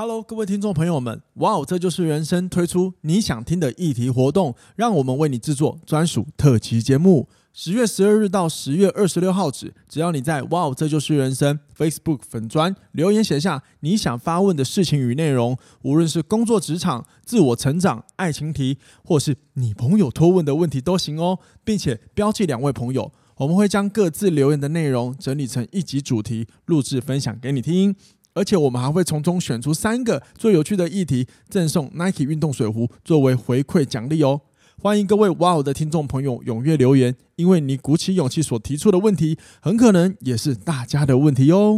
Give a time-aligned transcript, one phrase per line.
[0.00, 7.28] Hello，各位听众朋友们，哇哦，这就是人生推出你想听的议题活动，让我们为你制作专属特辑节目。
[7.52, 27.96] 十月十二日到十月二十六号止，只要你在哇哦，这就是人生 Facebook 粉专留言写下你想发问的事情与内容，无论是工作职场、自我成长、爱情题，或是你朋友托问的问题都行哦，并且标记两位朋友，我们会将各自留言的内容整理成一集主题，录制分享给你听。
[28.38, 34.42] 而且我们还会从中选出三个最有趣的议题，赠送 Nike 运动水壶作为回馈奖励哦！
[34.80, 41.76] 欢迎各位哇哦的听众朋友踊跃留言，因为你鼓起勇气所提出的问题，很可能也是大家的问题哦。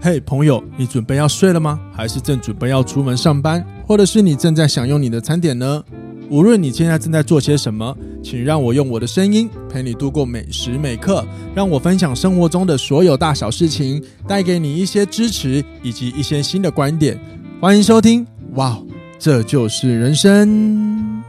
[0.00, 1.80] 嘿，朋友，你准备要睡了吗？
[1.92, 3.66] 还是正准备要出门上班？
[3.84, 5.82] 或者是你正在享用你的餐点呢？
[6.30, 11.24] 无论你现在正在做些什么，请让我用我的声音陪你度过每时每刻，
[11.54, 17.20] 让我分享生活中的所有大小事情，带给你一些支持以及一些新的观点。
[17.60, 18.78] 欢迎收听，哇，
[19.18, 21.22] 这就是人生。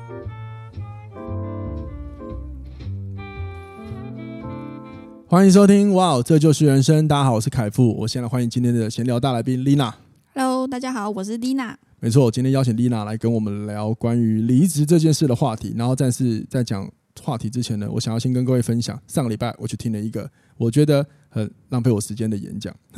[5.28, 7.06] 欢迎收听，哇，这就是人生。
[7.06, 9.92] 大家好，我是凯富，我现在欢迎今天的闲聊大来宾 Lina。
[10.34, 11.76] Hello，大家好，我是 Lina。
[12.00, 15.74] 没错，我今天邀请丽娜来跟我们聊关于离职这件事的话题。
[15.76, 22.76] 然后，但是在讲话题之前呢，我想要先跟各位分享，上个礼拜我去听了一个我觉得很浪费我时间的演讲。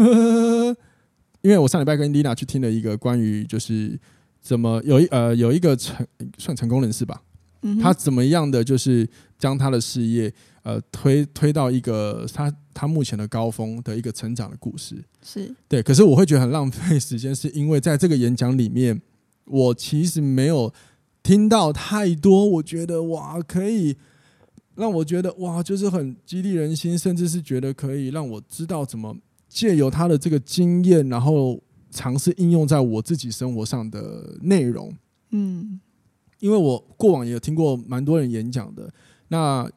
[1.41, 3.97] 因为我上礼拜跟丽娜去听了一个关于就是
[4.41, 6.05] 怎么有一呃有一个成
[6.37, 7.21] 算成功人士吧，
[7.81, 10.33] 他怎么样的就是将他的事业。
[10.63, 15.81] 呃，推推到一个他他目前的高峰的一个成长的故事，是对。
[15.81, 19.01] 可是我会觉得很浪费时间，是因为在这个演讲里面，
[19.45, 20.73] 我其实没有
[21.23, 22.45] 听到太多。
[22.45, 23.95] 我觉得哇，可以
[24.75, 29.15] 让我觉得哇，就是很激励人心，甚至是觉得可以让我知道怎么
[29.47, 34.93] 借由他的这个经验，然后尝试应用在我自己生活上的内容。
[35.31, 35.79] 嗯，
[36.39, 38.91] 因为我过往也有听过蛮多人演讲的，
[39.29, 39.69] 那。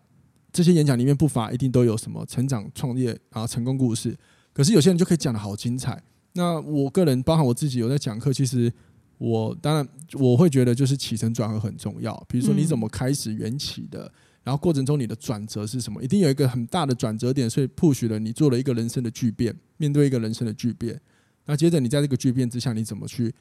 [0.52, 4.18] 这些演讲里面不乏一定都有什么成长、创业啊、成功故事，
[4.52, 6.02] 可是有些人就可以讲得好精彩。
[6.32, 8.72] 那我个人，包含我自己有在讲课，其实
[9.18, 12.20] 我当然我会觉得就是起承转合很重要。
[12.28, 14.12] 比如说你怎么开始缘起的，
[14.42, 21.00] 然后过程中你的转折是什么，一定有一个很大的转折点，所以 push 了你做了一个人生的巨变，面对一个人生的巨变。
[21.46, 23.32] 那接着你在这个巨变之下，你怎么去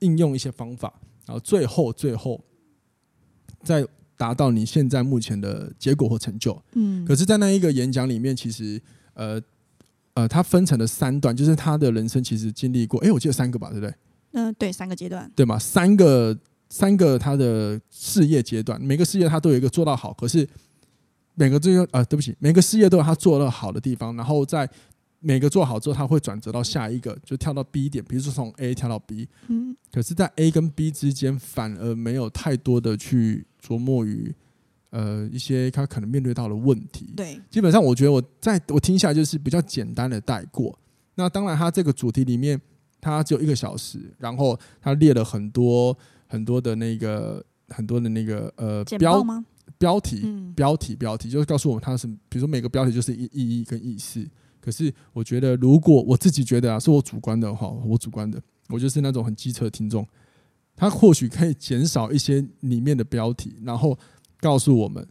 [0.00, 0.92] 应用一些方法，
[1.26, 2.44] 然后最后最后
[3.62, 3.86] 在。
[4.18, 8.80] 达到你现在目前的结果或成就，嗯，可是，在那一个演讲里面，其实，
[9.12, 9.38] 呃，
[10.14, 13.94] 呃，他分成了三段，就是他的人生其实经历过，哎，我记得三个吧，对不对？
[14.32, 15.58] 嗯，对，三个阶段，对吗？
[15.58, 16.34] 三个，
[16.70, 20.48] 三个他的事业阶段，每个事业他都有一个做到好，可是
[21.34, 24.66] 每个这个，啊，对不起，每个事业都有他做得好的地方，然后在。
[25.26, 29.28] 每个做好之后，它会转折到下一个，就跳到 B 点，比如说从 A 跳到 B。
[29.48, 29.76] 嗯。
[29.92, 34.32] 可是，在 A 跟 B 之间，反而没有太多的去琢磨于
[34.90, 37.12] 呃一些他可能面对到的问题。
[37.16, 37.40] 对。
[37.50, 40.78] 基本上，我觉得我在我听下来就是比较简单的带过。
[41.16, 42.60] 那当然，它这个主题里面，
[43.00, 45.96] 它只有一个小时，然后它列了很多
[46.28, 49.24] 很多的那个很多的那个呃标
[49.76, 54.24] 标题、嗯、标题标题，就是告诉我们它是，比如说每个标题就是意意义跟意思。
[54.66, 60.04] 可是我觉得，如果我自己觉得啊，是我主观的话，我主观的，我就是那种很机车的听众，
[60.74, 63.96] 他或许可以减少一些里面的标题，然后
[64.40, 65.06] 告诉我们，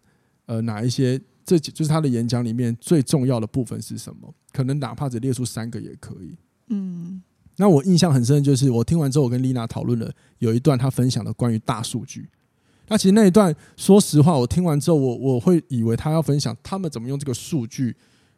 [0.48, 4.36] 呃，哪一些这就是他的演讲里面最重要的部分是什么？
[4.52, 6.36] 可能哪怕只列出三个也可以。
[6.68, 7.24] 嗯，
[7.56, 12.28] 那我印象很深，就是我听完之后，我跟丽娜讨论了有一段他分享的关于大数据。
[12.90, 17.96] 那其实那一段，说实话，我听完之后，我我会以为他要分享他们怎么用这个数据。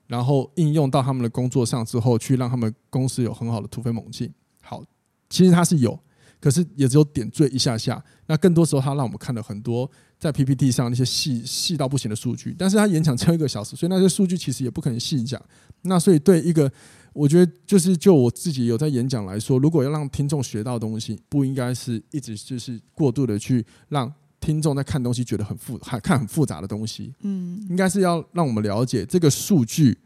[0.07, 4.31] 然后应用到他们的工作上之后，去让他们公司有很好的突飞猛进。
[4.61, 4.83] 好，
[5.29, 5.99] 其实它是有，
[6.39, 8.03] 可是也只有点缀一下下。
[8.25, 12.55] 那更多时候，他让我们看了很多在 PPT 上那些细细到不行的数据。
[12.57, 15.41] 但是他演讲只有一个小时，所以那些数据其实也不可能细讲。
[15.83, 16.71] 那所以对一个，
[17.13, 24.13] 我觉得就是就我自己有在演讲来说，如果要让听众学到东西，不应该是一直就是过度的去让。
[24.39, 29.97] 听众在看东西觉得很复，还看很复杂的东西，嗯，应该是要让我们了解这个数据，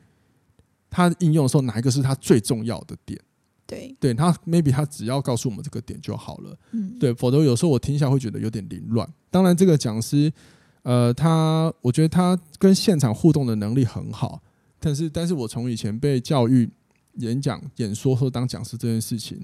[0.91, 3.19] 它应用的时候哪一个是它最重要的点？
[3.65, 9.11] 对，对，他 maybe 他只要告诉我们这个点就好了，嗯，对，否则有时候我听下会觉得有点凌乱。
[9.29, 10.31] 当然，这个讲师，
[10.83, 14.43] 呃，他我觉得他跟现场互动的能力很好，
[14.77, 16.69] 但是，但是我从以前被教育
[17.15, 19.41] 演讲、演说或当讲师这件事情，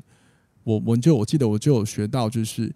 [0.64, 2.72] 我我就我记得我就有学到就是。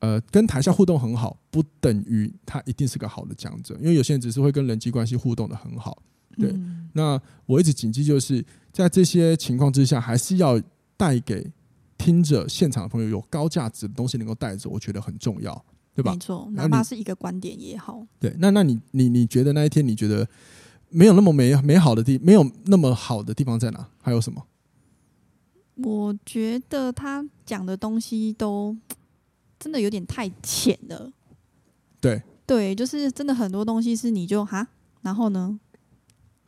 [0.00, 5.96] 呃，跟台下互动很好，不等于他一定是个好的讲者，因为有些人只是会跟人际关系互动的很好。
[6.38, 6.54] 对，
[6.92, 10.60] 那我一直谨记，就是在这些情况之下，还是要
[10.96, 11.50] 带给
[11.96, 16.12] 听着现场的朋友有高价值的东西能够带走，我觉得很重要，对吧？
[16.12, 18.06] 没错，哪怕是一个观点也好。
[18.20, 20.28] 对，那那你你你觉得那一天你觉得
[20.90, 23.88] 没有那么美美好的地，没有那么好的地方在哪？
[24.02, 24.46] 还有什么？
[25.76, 28.76] 我觉得他讲的东西都
[29.58, 31.12] 真的有点太浅了。
[32.00, 34.68] 对对，就是真的很多东西是你就哈，
[35.02, 35.58] 然后呢？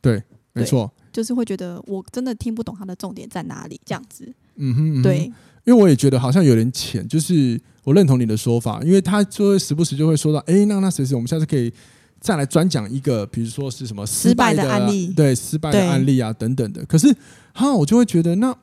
[0.01, 0.21] 对，
[0.53, 4.25] 没错，就是会觉得我真的听不懂他的重点在哪里，这样子。
[4.55, 5.25] 嗯哼，嗯哼，对，
[5.65, 11.71] 因为我也觉得好像有点浅，就是我认同你的说法，因为他就会时不时就会说到，哎，那那谁谁，我们下次可以
[12.19, 16.85] 再来专讲一个，比如说是什么失败的，失败的案例，对，失败的案例啊等等的。
[16.85, 17.15] 可是
[17.53, 18.55] 哈，我就会觉得那。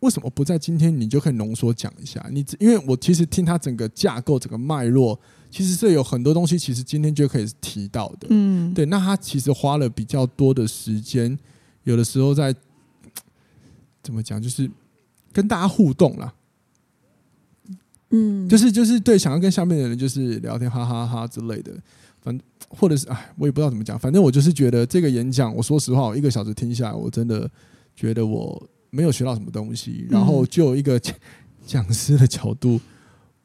[0.00, 2.22] 为什么不在今天你就可以浓缩讲一下？
[2.30, 5.18] 你因为我其实听他整个架构、整个脉络，
[5.54, 8.26] 其实是有很多东西，其实今天就可以提到的。
[8.30, 8.84] 嗯，对。
[8.86, 11.38] 那他其实花了比较多的时间，
[11.84, 12.52] 有的时候在
[14.02, 14.68] 怎么讲，就是
[15.32, 16.34] 跟大家互动啦。
[18.10, 21.72] 嗯，就是就是对，想要跟下面的人就是聊天，哈哈哈哈之类的。
[22.20, 23.96] 反正或者是哎，我也不知道怎么讲。
[23.96, 27.48] 反正我就是觉得这个演讲，我说实话，我一个小时听下来，我真的
[27.94, 28.60] 觉得我。
[28.90, 31.00] 没有学到什么东西，然后就有一个
[31.66, 32.80] 讲师的角度，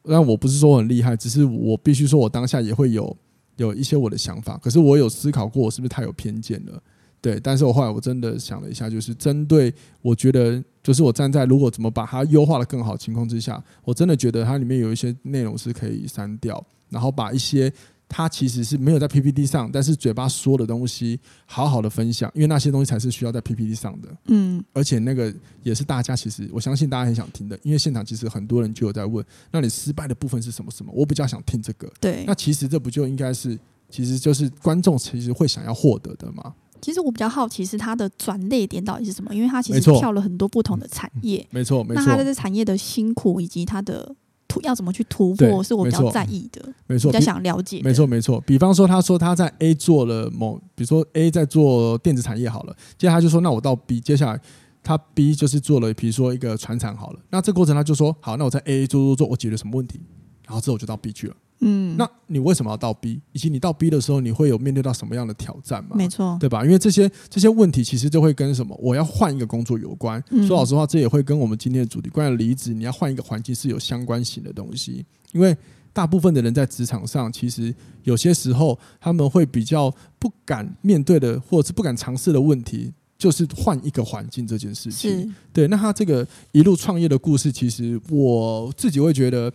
[0.03, 3.15] 但我不是说很厉害，只是我必须说，我当下也会有
[3.57, 4.57] 有一些我的想法。
[4.57, 6.81] 可是我有思考过，我是不是太有偏见了？
[7.21, 17.71] 对，但是我后来我真的想了一下，就是针对我觉得，就是我站在如果怎么把它优化的更好情况之下，我真的觉得它里面有一些内容是可以删掉，然后把一些。
[18.11, 24.09] 他其实是没有在 PPT 上，但是嘴巴说的东西好好的分享，因为那些东西才是需要在 PPT 上的。
[24.25, 30.91] 嗯，而且那个也是大家其实我相信大家很想听的，因为现场其实很多人就有在问，那你失败的部分是什么什么？
[30.93, 31.87] 我比较想听这个。
[32.01, 33.57] 对，那其实这不就应该是，
[33.91, 36.55] 其实就是观众其实会想要获得的吗？
[36.81, 41.45] 其实我比较好奇是他的转捩点到底是什么，因为他其实跳了很多不同的产业。
[41.51, 42.03] 没错，没错。
[42.03, 44.15] 那他在这产业的辛苦以及他的。
[44.49, 47.79] 突要怎么去突破，是我比较在意的，没错，比较想了解。
[47.83, 48.41] 没错，没错。
[48.41, 54.41] 比方说，他说他在 A 做了某，比如说 A 在做电子产业好了，接下来他就说，那我到 B，接下来
[54.81, 60.01] 他 B 就是做了，比如说一个船厂好了，那这个过程他就说，好，那我在 A 做做做，我解决什么问题，
[60.47, 61.35] 然后之后我就到 B 去了。
[61.61, 63.19] 嗯，那你为什么要到 B？
[63.33, 65.91] 以及你到 B 的时候，你会有面对到什么样的挑战吗？
[65.93, 66.63] 没错，对吧？
[66.63, 70.23] 因为这些这些问题其实就会跟什么，我要换一个工作有关。
[70.47, 75.05] 说老实话，这也会跟我们今天的主题关于离职，你要换一个环境是有相关性的东西。
[75.33, 75.55] 因为
[75.91, 85.35] 大部分的人在职场上，其实有些时候他们会比较不敢面对的，或者是不敢尝试的问题，就是换一个环境这件事情。
[85.51, 89.51] 对，那他这个一路创业的故事，其实我自己会觉得，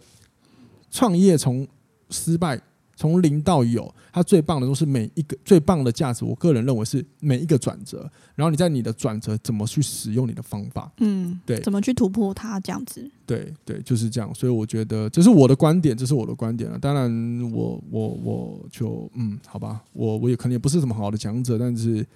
[0.90, 1.66] 创业从
[2.14, 2.60] 失败
[2.96, 6.24] 从零到有，它最棒的都是每一个最棒的价值。
[6.24, 14.32] 我个人认为是每一个转折，然后你在你的转折怎么去使用你的方法，嗯，对，怎么去突破它这样子，对对，就是这样。
[14.32, 16.78] 所以我觉得这是我的观点，这是我的观点了。
[16.78, 17.10] 当然
[17.52, 22.06] 我，我我我就嗯，好吧，我我也可能也不是什么好的讲者，但是，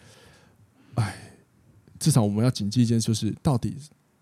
[0.95, 1.13] 哎，
[1.99, 3.75] 至少我们要谨记一件事，就是到底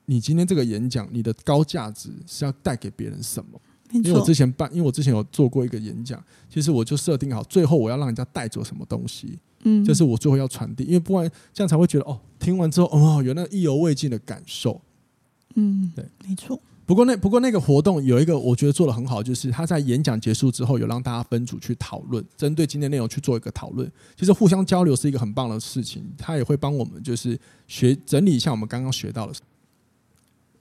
[0.06, 3.60] 你今天这个演讲，你的高价值是要带给别人什么？
[3.92, 14.80] 因为我之前办，因为我之前有做过一个演讲，其实我就设定好，最后我要让人家带走什么东西，嗯，这是我最后要传递，因为不然这样才会觉得哦，听完之后哦，有那意犹未尽的感受，
[15.54, 16.60] 嗯，对，没错。
[16.84, 23.90] 不过那不过那个活动有一个我觉得做的很好，就是他在演讲结束之后，有让大家分组去讨论，针对今天内容去做一个讨论。
[24.16, 29.34] 其实互相交流是一个很棒的事情，他也会帮我们就是学整理一下我们刚刚学到的。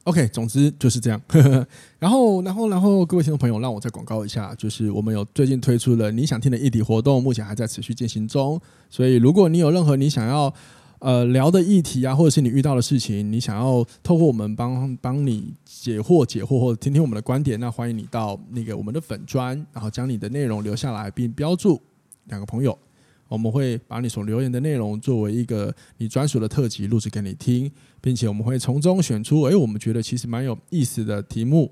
[0.05, 1.19] OK，总之就是这样。
[1.97, 8.61] 然后，然后，然后，各位听众朋友，让我再广告一下，就是我们有最近推出了你想听的议题活动，目前还在持续进行中。
[8.87, 10.53] 所以，如果你有任何你想要
[10.99, 21.81] 呃聊的议题啊，或者是你遇到的事情，你想要透过我们帮帮你解惑解惑，或者听听我们的观点，那欢迎你到那个我们的粉专，然后将你的内容留下来，并标注
[22.25, 22.77] 两个朋友。
[23.27, 31.71] 我们会把你所留言的内容作为一个你专属的特辑录制给你听，并且我们会从中选出，哎，我们觉得其实蛮有意思的题目，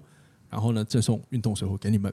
[0.49, 2.11] 然后呢，赠送运动水壶给你们。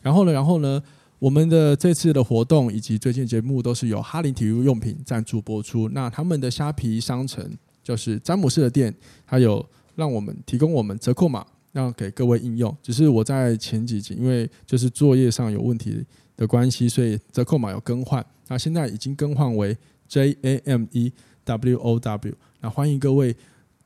[0.00, 0.80] 然后呢，然后呢，
[1.18, 5.88] 我们的这次的活动以及最近节目都是由哈林体育用品赞助播出。
[5.88, 7.50] 那他们的虾皮商城
[7.82, 8.94] 就是詹姆士的店，
[9.26, 9.64] 它有
[9.96, 12.74] 让我们提供我们折扣码，让给各位应用。
[12.82, 16.04] 只是我在前几集因为就是作业上有问题
[16.36, 18.24] 的关系，所以折扣码有更换。
[18.48, 19.76] 那现在已经更换为
[20.08, 21.12] J A M E
[21.44, 22.34] W O W。
[22.60, 23.34] 那欢迎各位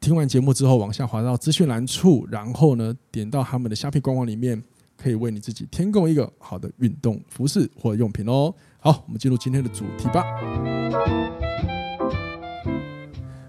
[0.01, 4.63] 听完节目之后往下滑到资讯栏处，然后呢点到他们的虾皮官网里面，
[4.97, 8.55] 可以为你自己添购一个好的运动服饰或用品哦。
[8.81, 10.25] 好，我们进入今天的主题吧。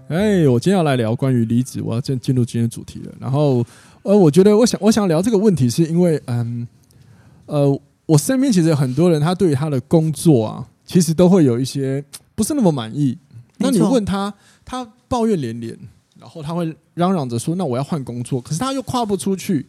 [0.08, 3.14] 哎，我今天要来聊关于离职，我要进进入今天的主题了。
[3.18, 3.64] 然后
[4.02, 6.68] 呃，我觉得我想我想聊这个问题，是因为嗯
[7.46, 12.04] 呃，我身边其实有很多人，他对于他的工作啊，其实都会有一些
[12.34, 13.16] 不是那么满意。
[13.58, 14.32] 那你问他，
[14.64, 15.78] 他抱怨连连，
[16.18, 19.66] 然后他会嚷嚷着说：“那我要换工作。”可是他又跨不出去。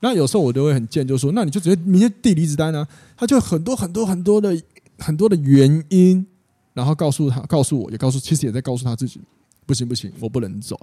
[0.00, 2.86] 那有时候我都会很贱，就说：“那你就直接明天递离职单呢？”
[3.16, 4.62] 他就很多很多很多的
[4.98, 6.26] 很多的原因，
[6.74, 9.20] 然后告诉他，告诉我，也告诉，其实也在告诉他自己
[9.64, 10.78] ：“不行不行，我不能走。”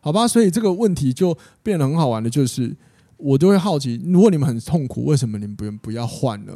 [0.00, 2.76] 好吧，所以这个问题就变得很好玩的，就是
[3.22, 6.52] 我就会好奇，如果你们很痛苦，为什么你们不用不要换呢？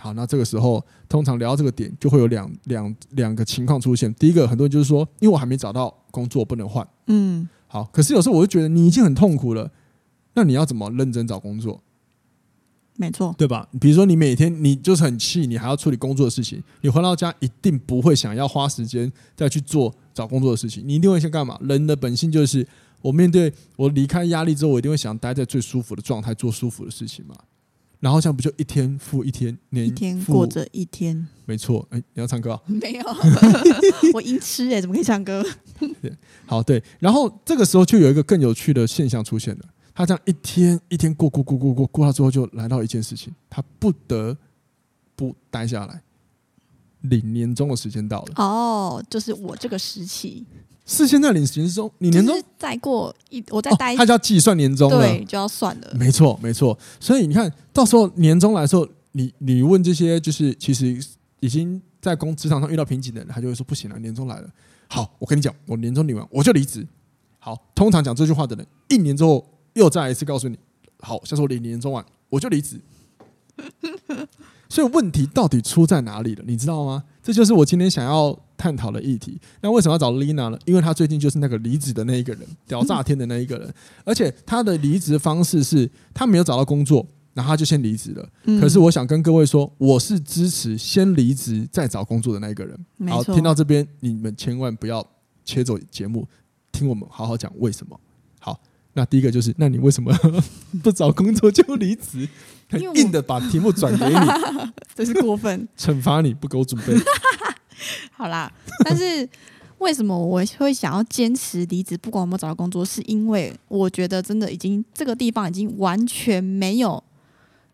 [0.00, 4.12] 好，那这个时候通常聊到这个点，就会有两两两个情况出现。
[4.14, 6.86] 第一个，很多人就是说，因为我还没找到工作，不能换。
[7.08, 9.70] 嗯，好，可是有时候我就觉得你已经很痛苦了，
[10.34, 11.82] 那你要怎么认真找工作？
[12.94, 13.68] 没错，对吧？
[13.80, 21.58] 比如说你每天你就是很气，你还要处理工作的事情，你回到家一定不会想要花时间再去做找工作的事情，你一定会先干嘛？
[21.62, 22.66] 人的本性就是。
[23.00, 27.34] 我面对我离开压力之后，我一定会想待在最舒服的状态，做舒服的事情嘛。
[28.00, 31.26] 然后这样不就一天复一天，年一天过着一天。
[31.46, 32.62] 没错，哎，你要唱歌啊？
[32.66, 33.04] 没有，
[34.14, 35.44] 我音痴哎，怎么可以唱歌？
[36.46, 36.80] 好，对。
[37.00, 39.64] 然后这个时候就有一个更有趣的现象出现了。
[39.92, 44.36] 他这样一天一天过过过过过过到最后，就来到一件事情，他不得
[45.16, 46.00] 不待下来，
[47.00, 48.34] 领年终的时间到了。
[48.36, 50.46] 哦，就是我这个时期。
[50.88, 55.92] 是现在领年终，你年终再过一，我再待，他就要计算年终了，对，就要算了。
[55.94, 56.76] 没错，没错。
[56.98, 60.98] 所以你看到时候年终来的时候，你你问这些就是其实
[61.40, 64.48] 已经在工职场上遇到瓶颈的人，他就会说不行了，年终来了。
[64.88, 66.86] 好，我跟你讲，我年终领完我就离职。
[67.38, 70.58] 好，通常讲这句话的人，一年之后又再一次告诉你，
[71.00, 72.80] 好，下次我领年终完我就离职。
[74.68, 76.44] 所以问题到底出在哪里了？
[76.46, 77.02] 你知道吗？
[77.22, 79.40] 这就是我今天想要探讨的议题。
[79.60, 80.58] 那为什么要找 Lina 呢？
[80.64, 83.72] 因为她最近就是那个离职的那一个人，屌炸天的那一个人。
[84.04, 88.28] 而且她的离职方式是，她没有找到工作，然后她就先离职了。
[88.60, 92.78] 可是我想跟各位说，我是支持先离职再找工作的那一个人。
[93.08, 95.06] 好，听到这边，你们千万不要
[95.44, 96.26] 切走节目，
[96.72, 97.98] 听我们好好讲为什么。
[98.38, 98.60] 好，
[98.92, 100.12] 那第一个就是，那你为什么
[100.82, 102.28] 不找工作就离职？
[102.68, 104.14] 很硬的把题目转给你，
[104.94, 106.94] 这是过分，惩罚你不给我准备。
[108.12, 108.52] 好啦，
[108.84, 109.28] 但是
[109.78, 117.02] 为什么我会想要坚持离职，不管有没有找到工作，是因为我觉得真的已经这个地方已经完全没有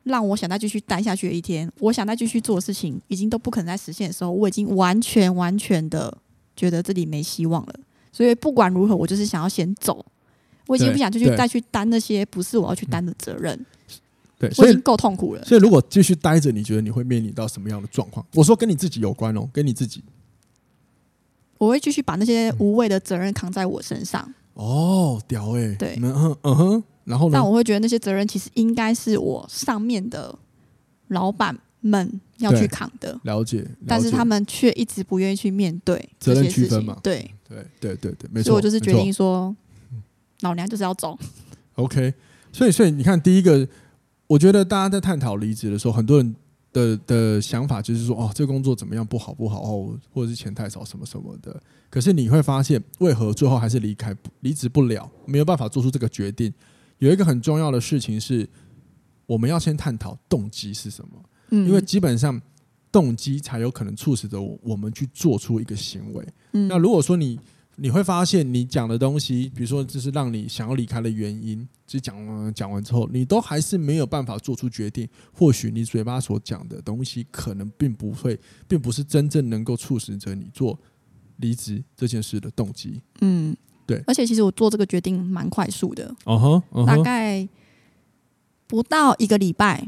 [0.02, 1.70] 让我想再继续待下去的一天。
[1.80, 6.14] 我想再继续做的事情，已经都不可能再实现的时候，我已经完全完全的
[6.54, 7.74] 觉得这里没希望了。
[8.12, 10.04] 所以不管如何，我就是想要先走。
[10.66, 13.66] 我已经不想继续再去担那些不是我要去担的责任。
[14.48, 15.44] 对，所以已经够痛苦了。
[15.44, 18.24] 所以如果继续待着，你觉得你会面临到什么样的状况？
[18.34, 20.02] 我说跟你自己有关哦，跟你自己。
[21.56, 24.34] 我会继续把那些无谓的责任扛在我身上。
[24.54, 25.74] 哦，屌哎、欸！
[25.76, 26.84] 对，嗯哼，嗯哼。
[27.04, 27.32] 然后呢？
[27.34, 30.36] 但我会觉得那些责任其实应该是我上面的
[31.08, 33.18] 老板们要去扛的。
[33.22, 33.58] 了解。
[33.58, 33.70] 了解。
[33.86, 36.98] 但是他们却一直不愿意去面对这些事情嘛？
[37.02, 38.44] 对，对，对，对，对，没错。
[38.44, 39.54] 所以我就是决定说，
[40.40, 41.18] 老娘就是要走。
[41.76, 42.12] OK，
[42.52, 43.66] 所以，所以你看，第一个。
[44.34, 46.34] 我觉得大家在探讨离职的时候，很多人
[46.72, 51.62] 的的想法就是说，哦，这个工作怎么样不好不好哦，或者是钱太少什么什么的。
[51.88, 56.52] 可是你会发现，为何最后还是离开离职不了，没有办法做出这个决定？
[56.98, 58.48] 有一个很重要的事情是，
[59.24, 61.10] 我们要先探讨动机是什么。
[61.50, 62.42] 嗯，因为基本上
[62.90, 66.26] 动机才有可能促使着我我们去做出一个行为。
[66.54, 67.38] 嗯，那如果说你
[67.76, 75.08] 你会发现，你讲的东西，比如说，就是让你想要离开的原因，就讲讲完之后，你都还是没有办法做出决定。
[75.32, 78.38] 或许你嘴巴所讲的东西，可能并不会，
[78.68, 80.78] 并不是真正能够促使着你做
[81.38, 83.00] 离职这件事的动机。
[83.20, 84.02] 嗯，对。
[84.06, 86.14] 而且，其实我做这个决定蛮快速的。
[86.24, 87.48] 哦大概
[88.66, 89.86] 不到一个礼拜，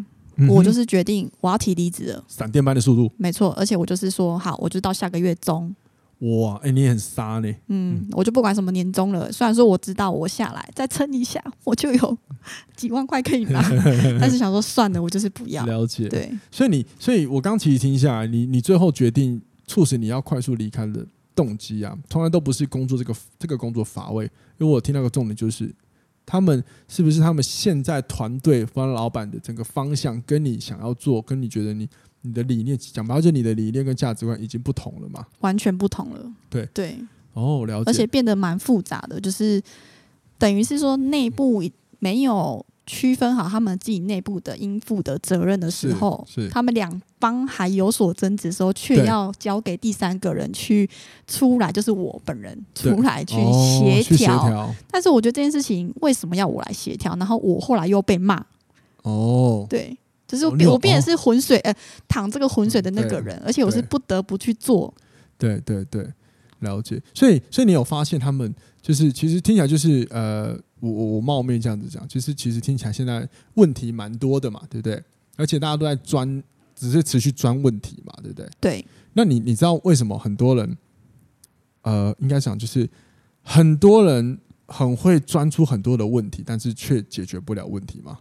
[0.49, 2.25] 我就是决定我要提离职了。
[2.26, 3.52] 闪电般的速度，没错。
[3.52, 5.75] 而且我就是说，好，我就到下个月中。
[6.21, 7.55] 哇，哎、欸，你很杀呢。
[7.69, 9.31] 嗯，我就不管什么年终了。
[9.31, 12.19] 虽然说我知道我下来再撑一下， 我就有
[12.75, 13.61] 几万块可以拿，
[14.19, 15.67] 但是想说算了，我就是不要。
[15.67, 16.09] 了解。
[16.09, 24.25] 对，所以你，所以我刚其实听下来，你你最后决定促使你要快速离开的动机啊，从来都不是工作这个这个工作乏味。
[24.59, 25.71] 因为我听到个重点就是，
[26.25, 31.87] 他们是不是他们现在团队方老板的整个方向跟你想要做，跟你觉得你。
[32.26, 35.25] 你的理念讲白了，就你的理念跟价值观已经不同了嘛？
[35.40, 36.21] 完全不同了。
[36.50, 36.99] 对对，
[37.35, 37.90] 哦，了解。
[37.90, 39.62] 而且变得蛮复杂的，就是
[40.38, 41.62] 等于是说内部
[42.00, 50.88] 没有区分好他们自己内部的应负的责任的时候，他们两方还有所争执的时候，却要交给第三个人去
[51.26, 53.37] 出来，就是我本人出来去
[54.02, 54.37] 协调。
[54.47, 57.16] 哦、但是我觉得这件事情为什么要我来协调？
[57.16, 58.45] 然后我后来又被骂。
[59.02, 61.76] 哦，对，就是我变成是浑水、哦、呃
[62.09, 64.92] 淌这个浑水的那个人，而且我是不得不去做。
[65.38, 66.06] 对对对，
[66.61, 67.02] 了解。
[67.14, 70.59] 所以所以你有发现他们就是其实听起来就是呃。
[70.78, 75.02] 我我我冒昧这样子讲，其实其实听起来现在问题蛮多的嘛，对不对？
[75.35, 76.42] 而且大家都在钻，
[76.75, 78.47] 只是持续钻问题嘛，对不对？
[78.61, 78.87] 对。
[79.14, 80.76] 那你你知道为什么很多人，
[81.80, 82.87] 呃，应该讲就是
[83.40, 88.18] 很多人很会钻出很多的问题，但是却解决不了问题吗？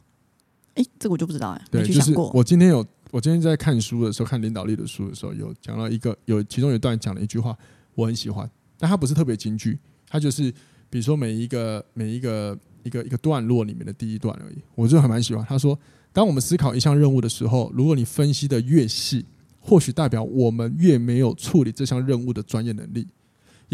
[0.75, 1.61] 哎，这个我就不知道哎。
[1.69, 7.57] 对，就是我今天有我今天在看书的时候，看领导力的书的时候，有讲到一个有其中有一段讲了一句话，
[7.95, 9.77] 我很喜欢，但它不是特别金句，
[10.07, 10.53] 它就是。
[10.87, 15.43] 比如说每一个每一个一个一个段落里面的第一段而已，我就还蛮喜欢。
[15.45, 15.77] 他说，
[16.13, 19.25] 当我们思考一项任务的时候，如果你分析的越细，
[19.59, 23.05] 或许代表我们越没有处理这项任务的专业能力。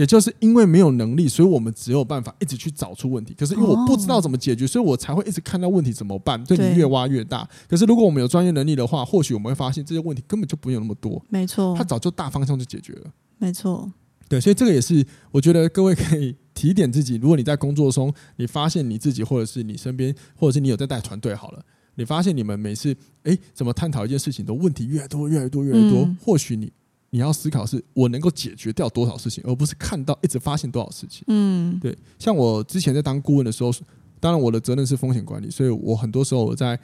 [0.02, 3.36] 也就是因为没有能力，所以我们只有办法一直去找出问题。
[3.36, 7.48] 可是因为我不知道怎么解决，所以我才会一直看到问题怎么办，对你越挖越大。
[7.70, 11.24] 可是如果我们有专业能力的话，或许我们会发现这些问题根本就不用那么多。
[11.30, 13.12] 没错，他早就大方向就解决了。
[13.38, 13.92] 没错，
[14.28, 16.36] 对，所以这个也是我觉得各位可以。
[16.54, 21.66] 提点自己，如果你在工作中，你发现你自己，或者是你身边，或者是你有在带团队，好了，
[21.96, 26.02] 你发现你们每次，哎，怎么探讨一件事情，的问题越来越多，越来越多，越来越多。
[26.02, 26.72] 嗯、或许你
[27.12, 31.24] 你要思考，是我能够解决掉多少事情，而不是看到一直发现多少事情。
[31.28, 31.96] 嗯，对。
[32.18, 33.72] 像我之前在当顾问的时候，
[34.20, 36.80] 当然我的责任是风险管理，所以我很多时候我在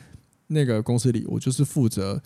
[0.46, 2.22] 那个公司里，我就是负责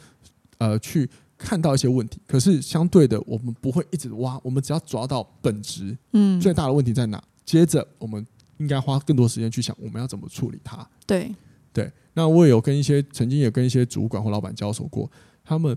[0.57, 1.09] 呃去。
[1.43, 7.17] 看到一些问题，可是相对的，我们不会一直挖，我们只要抓到本质，嗯，最大的问题在哪？
[7.17, 8.23] 嗯、接着，我们
[8.59, 10.87] 应该花更多时间去想，我们要怎么处理它。
[11.07, 11.33] 对
[11.73, 15.09] 对，那我也有跟一些曾经也跟一些主管或老板交手过，
[15.43, 15.75] 他们，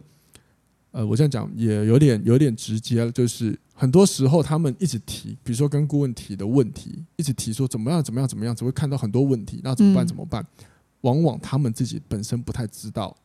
[0.95, 10.07] 呃，我这样讲也有点有点直接，就是很多时候他们一直提，比如说跟顾问提的问题，一直提说怎么样怎么样怎么样，只会看到很多问题，那怎么办？
[10.07, 10.41] 怎么办？
[10.41, 10.65] 嗯、
[11.01, 13.17] 往往他们自己本身不太知道。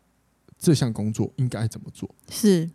[0.58, 2.10] 这项工作应该怎么做？
[2.30, 2.68] 是，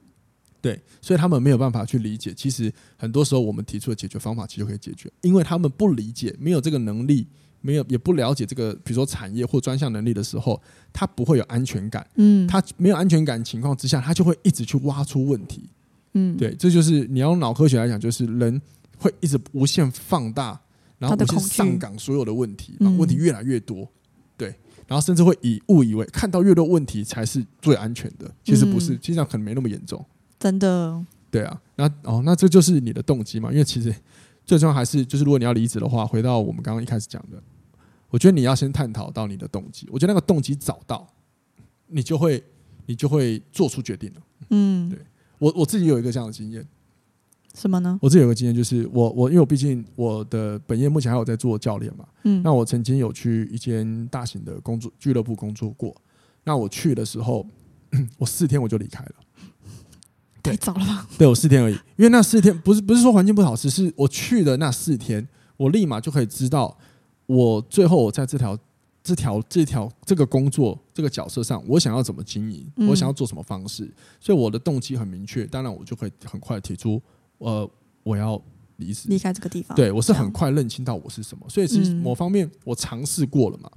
[0.61, 2.33] 对，所以他们没有办法去理解。
[2.33, 7.27] 其实很多时候，我们提出的解决方法其实就可以解决，因为他们不理解，没有这个能力，
[7.67, 10.61] 没有也不了解这个，比如说产业或专项能力的时候，
[10.93, 12.07] 他不会有安全感。
[12.17, 15.63] 嗯，他没有安全感情况之下，他就会一直去挖出问题。
[16.13, 18.61] 嗯，对，这就是你要用脑科学来讲，就是人
[18.99, 20.61] 会一直无限放大，
[20.99, 23.89] 然后无限上岗所有的问题，把问题越来越多。
[24.37, 24.55] 对
[24.87, 30.05] 然后甚至会以误以为看到越多问题才是最安全的，其实不是，其实上可能没那么严重。
[30.39, 31.03] 真的？
[31.31, 31.59] 对啊。
[31.77, 33.51] 那哦，那这就是你的动机嘛？
[33.51, 33.95] 因为其实
[34.45, 37.43] 最重要还是就是，如果你要离职的话，回到我们刚刚一开始讲的，
[38.15, 39.89] 我觉得你要先探讨到你的动机。
[39.91, 41.05] 我觉得那个动机找到，
[41.89, 42.41] 你就会
[42.87, 44.21] 你就会做出决定了。
[44.51, 44.97] 嗯，对
[45.41, 46.65] 我我自己有一个这样的经验。
[47.57, 47.99] 什么呢？
[48.01, 55.93] 我自己有个经验，就是我我因为我毕竟我的本业目前还有在做教练嘛，嗯，那我曾经有去一间大型的工作俱乐部工作过。
[56.45, 57.45] 那我去的时候，
[58.17, 59.15] 我四天我就离开了，
[60.41, 61.09] 太早了吧？
[61.19, 66.79] 对，我四天而已，因为那四天不是不是说环境不好，只是我去的那四天，我立马就可以知道，
[67.27, 68.59] 我最后我在这条
[69.03, 77.01] 这条这条这个工作这个角色上，我想要怎么经营，我想要做什么方式，所以我的动机很明确，当然我就可以很快提出。
[77.39, 77.69] 呃，
[78.03, 78.41] 我要
[78.77, 79.77] 离职，离开这个地方。
[79.77, 83.71] 对，我是很快认清到我是什么，所以其实某方面我尝试过了嘛，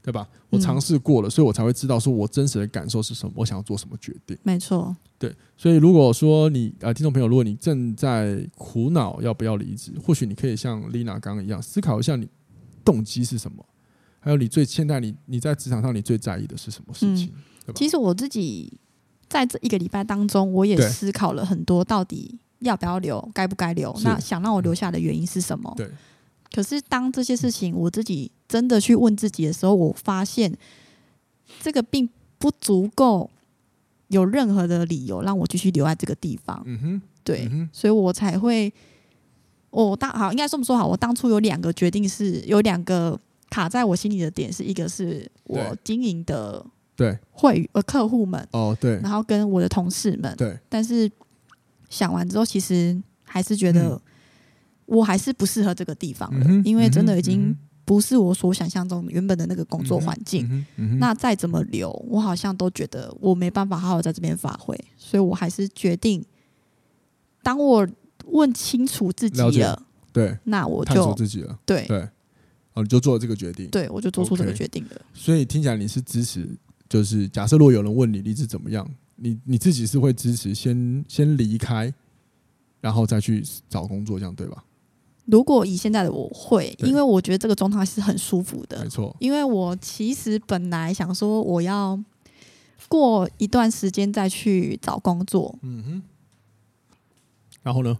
[0.00, 0.28] 对吧？
[0.50, 4.36] 我尝试过了，所以我才会知道说我真实的感受是什么，我想要做什么决定。
[4.42, 5.34] 没错，对。
[5.56, 12.26] 所以如果说你呃，听众朋友，如果你正在苦恼要不要离职，或许你可以像 Lena 刚刚一样思考一下，你
[12.84, 13.64] 动机是什么，
[14.20, 17.32] 还有你最现在你你在职场上你最在意的是什么事情？
[17.66, 18.72] 嗯，其实我自己
[19.28, 22.38] 在这一个礼拜当中，我也思考了很多，到底。
[22.62, 23.28] 要不要留？
[23.34, 23.92] 该不该留？
[24.04, 25.74] 那想让我留下的原因是什么？
[25.76, 25.90] 对。
[26.52, 30.56] 可是当这些事情我自己真的去问自己的时候，我发现
[31.60, 33.28] 这个并不足够
[34.06, 36.62] 有任何的理由让我继续留在这个地方。
[36.64, 37.02] 嗯哼。
[37.24, 37.48] 对。
[37.50, 37.68] 嗯。
[37.72, 38.72] 所以我才会，
[39.72, 40.86] 我当好应该这么说好。
[40.86, 43.18] 我当初有两个决定，是有两个
[43.50, 51.10] 卡在我心里的点，是一个是我经营的对会呃客户们哦对，然后跟我的同事们对，但是。
[51.92, 54.00] 想完之后，其实还是觉得
[54.86, 57.54] 我还是不适合这个地方了，嗯、因为真的已经
[57.84, 60.48] 不是我所想象中原本的那个工作环境。
[60.50, 66.24] 嗯嗯、那再怎么留，我好像都觉得我没办法好好在这边发挥，所以我还是决定，
[67.42, 67.86] 当我
[68.26, 69.82] 问清楚自己了，
[70.12, 72.08] 对，那我就自己了，对对，
[72.74, 73.68] 哦，你就做了这个决定。
[73.70, 74.90] 对，我就做出这个决定了。
[74.90, 75.18] Okay.
[75.24, 76.48] 所以听起来你是支持，
[76.88, 81.92] 就是假设如果有人问你离职怎么样，你你自己是会支持先先离开，
[82.80, 84.64] 然后再去找工作，这样对吧？
[85.24, 88.82] 如果以现在的我会，因为我觉得这个状态是很舒服的。
[88.82, 91.98] 没错，因为我其实本来想说我要
[92.88, 95.56] 过一段时间再去找工作。
[95.62, 96.02] 嗯哼。
[97.62, 97.96] 然后呢？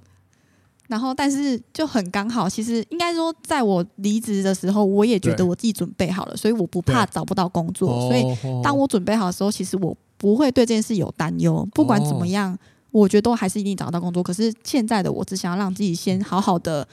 [0.93, 7.89] 然后，但是就很刚好，其实应该说，在我离职的时候，我也觉得我自己准备好了，所以我不怕找不到工作。
[8.11, 8.23] 所以，
[8.63, 11.67] 当我准备好的时候，其实我不会对这件事有担忧。
[11.73, 12.55] 不管怎么样，
[12.91, 14.23] 我觉得都还是一定找到工作。
[14.23, 16.87] 可是现在的我，只想要让自己先好好的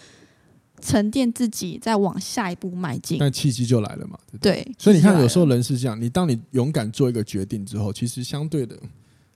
[0.79, 3.17] 沉淀自己，再往下一步迈进。
[3.19, 4.17] 但契机就来了嘛？
[4.39, 4.65] 对。
[4.77, 8.79] 所以你看，有时候人是这样：你当你勇敢做一个决定之后，其实相对的。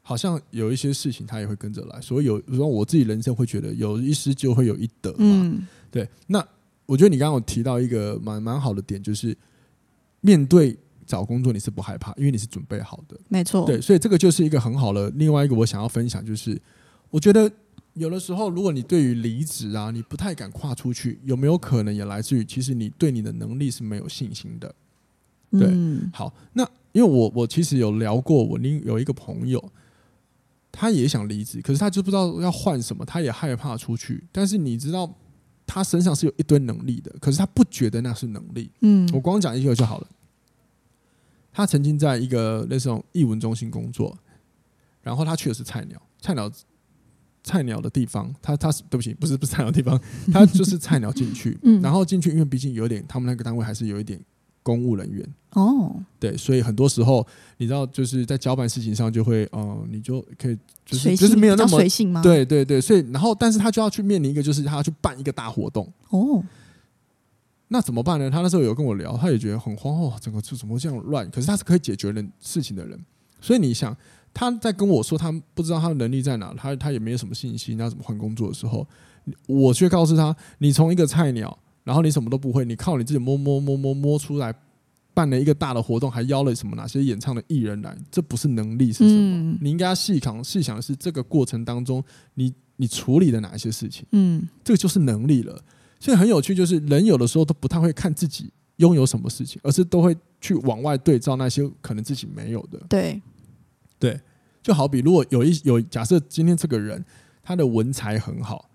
[0.05, 5.17] 好像有一些事情他也会跟着来，所以有，比如说我自己人生会觉得有一失就会有一得嘛。
[5.19, 6.05] 嗯，对。
[6.27, 6.45] 那
[6.85, 9.35] 我觉得你刚刚有提到一个蛮蛮好的点，就是
[10.19, 13.17] 面对找工作你是不害怕，因为你是准备好的。
[13.29, 13.65] 没错。
[13.65, 15.09] 对，所以这个就是一个很好的。
[15.11, 16.61] 另外一个我想要分享就是，
[17.09, 17.49] 我觉得
[17.93, 24.75] 有的时候如果你对于离职啊，你不太敢跨出去，有没有可能也来自于其实你对你的能力是没有信心的？
[25.51, 25.69] 对。
[25.71, 26.11] 嗯。
[26.13, 29.63] 好，那因为我我其实有聊过，我另有一个朋友。
[30.75, 34.23] 他也想离职，可是他就不知道要换什么，他也害怕出去。
[34.31, 35.15] 但是你知道，
[35.67, 38.71] 他身上是有一堆能力的，可是他不觉得那是能力。
[38.81, 40.07] 嗯，我光讲一个就好了。
[41.51, 44.17] 他曾经在一个那种艺文中心工作，
[45.03, 46.51] 然后他去的是菜鸟，菜鸟
[47.43, 50.01] 菜鸟的地方，他他是对不起，不是不是菜鸟的地方，
[50.33, 54.19] 他就是菜鸟进去， 然后进去，因为毕竟有点，他们那个单位还是有一点。
[54.63, 57.25] 公务人员哦，对，所以很多时候
[57.57, 62.23] 你知道，就是在交办事情上就会，呃，你就可以就是就是没有那么随性吗？
[62.23, 66.43] 对对对，所以然后但是他就要去面临一个，就是他要去办一个大活动哦。
[67.67, 68.31] 那怎么办呢？
[68.31, 71.29] 他那时候有跟我聊，他也觉得很慌哦，整个就怎么会这样乱？
[71.29, 72.99] 可是他是可以解决人事情的人，
[73.39, 73.95] 所以你想
[74.33, 78.87] 他在跟我说他不知道他的能力在哪，他他也没有什么信心，要怎么换工作的时候，
[79.45, 81.57] 我却告诉他，你从一个菜鸟。
[81.83, 84.53] 然后你什么都不会，你靠你自己摸摸摸摸摸出来，
[85.13, 89.37] 办了一个大的活动，还邀了什么哪些演唱的艺人来，这不是能力是什么？
[89.37, 92.03] 嗯、你应该细想细想的是这个过程当中
[92.35, 94.05] 你，你你处理的哪一些事情？
[94.11, 95.61] 嗯，这个就是能力了。
[95.99, 102.79] 所以很有趣，就是人有的时候都不太会看自己拥有什么事情，而是都会去往外对照那些可能自己没有的。
[102.89, 103.21] 对，
[103.99, 104.19] 对，
[104.61, 107.03] 就好比如果有一有假设今天这个人
[107.41, 108.69] 他的文采很好，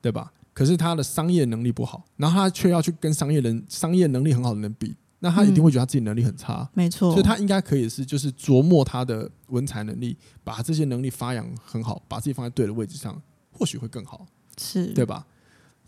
[0.00, 0.32] 对吧？
[0.60, 6.68] 可是他的商业能力不好，然后他却要去跟商业人、商业能力很好的人比，那他一定会觉得他自己能力很差。
[6.74, 13.18] 没错，所以他应该可以是就是琢磨他的文采能力，把这些能力发扬很好，把自己放在对的位置上，
[13.50, 14.26] 或许会更好，
[14.58, 15.26] 是对吧？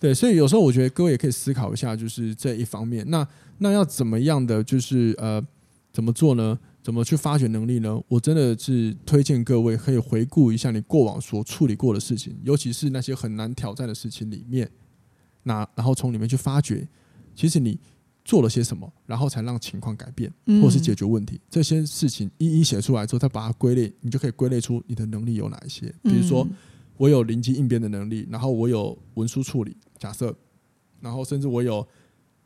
[0.00, 3.04] 对，所以有时候我觉得各位也可以思考一下，就是这一方面。
[3.10, 5.46] 那那要怎么样的就是呃
[5.92, 6.58] 怎么做呢？
[6.82, 8.02] 怎么去发掘能力呢？
[8.08, 14.68] 我真的是推荐各位可以回顾一下你过往所处理过的事情，尤其是那些很难挑战的事情里面，
[15.44, 16.88] 那然后从里面去发掘，
[17.36, 17.78] 其实你
[18.24, 21.40] 做了些什么，然后才让情况改变，或是解决问题。
[21.48, 25.86] 这些事情一一写出来之后，再把它归类，你就可以归类出你的能力有哪一些。
[26.02, 26.44] 比如说，
[26.96, 30.36] 我有临机应变的能力，然后我有文书处理，假设，
[31.00, 31.86] 然后甚至我有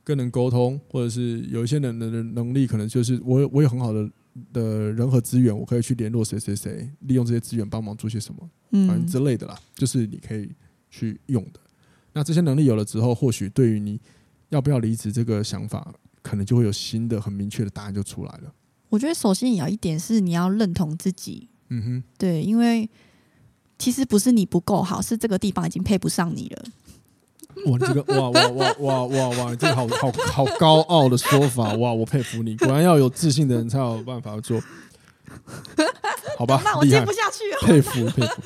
[0.05, 4.11] 跟人沟通，或者是有一些人的能力，可能就是我我有很好的。
[4.53, 10.51] 的人和资源，我可以去联络谁谁谁，利用这些资源帮忙做些什么，嗯之类的啦，就是你可以
[10.91, 11.61] 去用的。
[12.13, 14.01] 那这些能力有了之后，或许对于你
[14.49, 18.55] 要不要离职这个想法，可能就会有新的很明确的答案就出来了。
[18.89, 22.89] 我觉得首先也要一点是你要认同自己，嗯哼，对，因为
[23.79, 26.65] 其实不是你不够好，是这个地方已经配不上你了。
[27.65, 34.61] 哇，这个哇哇哇哇哇哇，这个好好好高傲的说法哇，我佩服你，果然要有自信的人才有办法做，
[36.39, 36.61] 好吧？
[36.63, 38.43] 那我接不下去了，佩服佩服。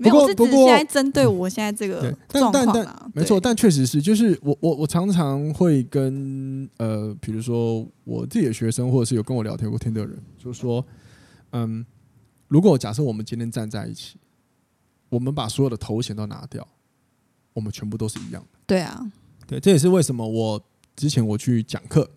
[0.00, 10.84] 不过不过，现在针对我现在这个状况啊，没错，但确实是，就是我我我常常会跟呃，比如说我自己的学生，或者是有跟我聊天过天的人，就说，
[11.50, 11.84] 嗯，
[12.46, 14.16] 如果假设我们今天站在一起，
[15.08, 16.66] 我们把所有的头衔都拿掉。
[17.58, 18.58] 我们全部都是一样的。
[18.66, 19.12] 对啊，
[19.46, 20.62] 对，这也是为什么我
[20.94, 22.08] 之前我去讲课，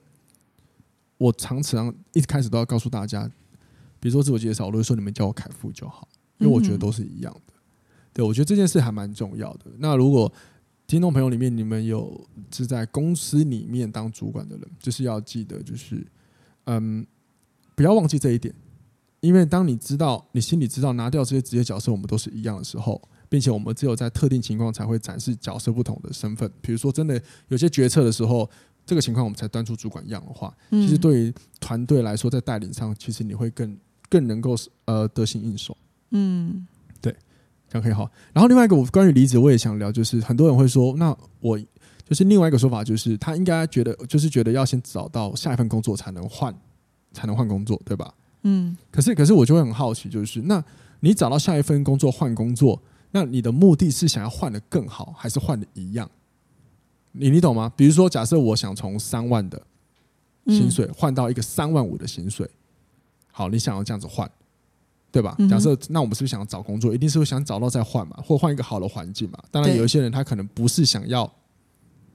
[1.18, 3.30] 我常常一开始都要告诉大家，
[4.00, 7.54] 比如说自我介绍，我都会说你们叫我凯富就好，因为我觉得都是一样的。
[8.14, 9.66] 对，我觉得这件事还蛮重要的。
[9.78, 10.32] 那如果
[10.86, 16.06] 听众朋友里面你们有是在公司里面当主管的人，就是要记得，就是
[16.66, 17.06] 嗯，
[17.76, 18.54] 不要忘记这一点，
[19.22, 23.02] 因为当你知道你心里知道拿掉这些职业角色，我们都是一样的时候。
[23.32, 28.50] 并且我们只有在特定情况才会展示角色不同的身份，比如说真的有些决策的时候，
[28.86, 33.78] 这个情况我们才端出主管样的话，其实对于团队来说，在带领上，其实你会更
[34.10, 35.78] 更能够呃得心应手。
[36.10, 36.68] 嗯，
[37.00, 37.16] 对，
[37.70, 38.12] 这样可以好。
[38.34, 41.58] 然后另外一个，我关于离职，我也想聊，就是很多人会说，那我
[42.04, 46.54] 就是另外一个说法，就是他应该觉得，就是觉得要先找到下一份工作才能换，
[47.14, 48.14] 才能换工作，对吧？
[48.42, 48.76] 嗯。
[48.92, 50.62] 可是，可是我就会很好奇，就是那
[51.00, 56.10] 你找到下一份工作换工作，那你的目的是想要换的更好，还是换的一样？
[57.12, 57.72] 你你懂吗？
[57.76, 59.62] 比如说，假设我想从三万的
[60.48, 62.50] 薪水换到一个三万五的薪水，
[63.32, 64.30] 好，你想要这样子换，
[65.12, 65.36] 对吧？
[65.50, 69.38] 假设那我们是不是想要找工作，一定是会想找到再换嘛，或换一个好的环境嘛？
[69.52, 71.30] 当然，有一些人他可能不是想要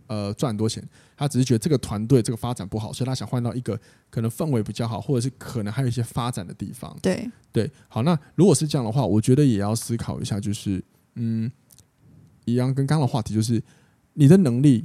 [0.07, 0.83] 呃赚很多钱，
[1.17, 3.79] 他只是觉得这个团队这个发展不好，所以他想换到一个
[4.11, 6.97] 可能氛围比较好，或者是可能还有一些发展的地方。
[7.03, 10.83] 对对，好，那如果是这样的话，我觉得也要思考一下，就是
[11.15, 11.51] 嗯，
[12.45, 13.63] 一样跟刚刚的话题就是。
[14.19, 14.83] 你的能力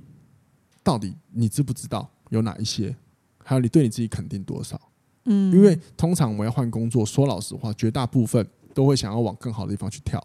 [0.84, 2.94] 到底你知不知道有哪一些？
[3.42, 4.78] 还有你对你自己肯定多少？
[5.24, 10.20] 嗯，因为通常我们要换工作，说老实话，绝大部分都会想要往更好的地方去跳。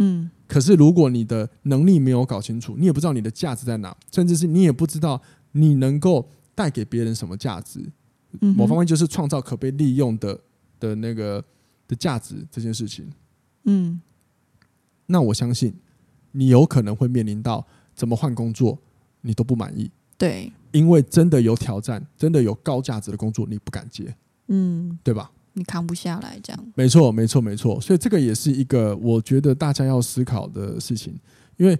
[0.00, 7.80] 嗯，可是如果你的能力没有搞清楚，你也不知道你的价值在哪，甚至是你也不知道你能够带给别人什么价值。
[8.40, 10.40] 某方面就是创造可被利用的
[10.80, 11.44] 的那个
[11.86, 13.08] 的价值这件事情。
[13.64, 14.00] 嗯，
[15.06, 15.72] 那我相信
[16.32, 17.64] 你有可能会面临到。
[17.92, 18.78] 怎么换工作，
[19.20, 19.90] 你都不满意。
[20.16, 24.14] 对，因为真的有挑战，真的有高价值的工作，你不敢接。
[24.46, 25.30] 嗯，对吧？
[25.54, 26.72] 你扛不下来，这样。
[26.74, 27.80] 没错，没错，没错。
[27.80, 31.14] 所以这个也是一个我觉得大家要思考的事情。
[31.56, 31.78] 因为，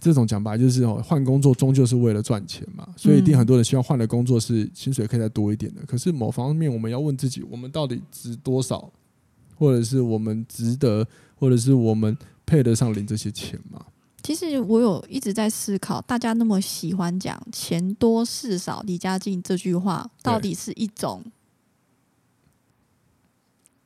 [0.00, 2.88] 这种讲白就是哦，换工作终究是为了赚钱嘛。
[2.96, 5.82] 所以一定很多人希望换的工作是薪水可以再多一点的。
[5.86, 8.90] 可是某方面，我们要问自己：我们到底值多少？
[9.56, 13.80] 或者是我们值得，或者是我们配得上领这些钱吗？
[14.20, 21.22] 其实我有一直在思考，大家那么喜欢讲“钱多事少离家近”这句话，到底是一种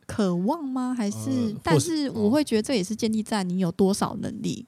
[0.08, 0.92] 渴望吗？
[0.92, 1.28] 还是？
[1.30, 4.66] 呃、但是我会觉得这也是建立在你有多少能力。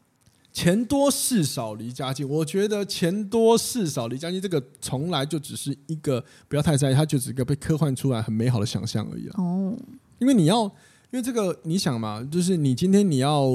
[0.53, 9.76] 钱多事少离家近，我觉得钱多事少离家近这个从来就只是一个不要太在意，它就只是一个被科幻出来很美好的想象而已哦，
[10.18, 10.70] 因为你要，因
[11.12, 13.48] 为这个你想嘛，就是你今天你要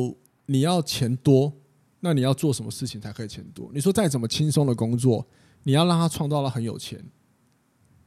[0.48, 1.54] 你要钱多。
[2.02, 3.68] 那你要做什么事情才可以钱多？
[3.74, 5.26] 你说再怎么轻松的工作，
[5.64, 7.04] 你要让他创造了很有钱，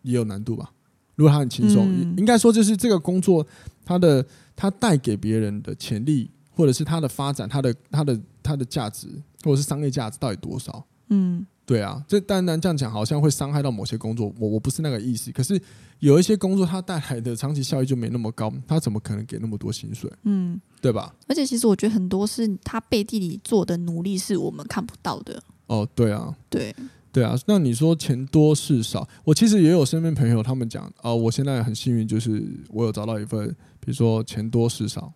[0.03, 0.73] 也有难度吧？
[1.19, 3.45] 如果他很轻松，嗯、应该说就是这个工作，
[3.85, 9.09] 他的他带给别人的潜力，或者是他的发展，他的他的他的价值，
[9.43, 10.87] 或者是商业价值到底多少？
[11.09, 11.45] 嗯。
[11.67, 15.31] 对啊，这当然这样讲好像会伤害到某些工作，我我不是那个意思。
[15.31, 15.61] 可是
[15.99, 20.11] 有一些工作它带来的长期效益就没那么高，他怎么可能给那么多薪水？
[20.23, 21.15] 嗯，对吧？
[21.27, 25.43] 而且其实我觉得很多是他背地里做的努力是我们看不到的。
[25.67, 26.75] 哦，对啊，对
[27.13, 27.37] 对啊。
[27.47, 33.49] 那你说钱多事少，我其实也有身边朋友他们讲啊、呃，我现在很幸运，就是我有找到一份，
[33.81, 35.13] 比如说钱多事少，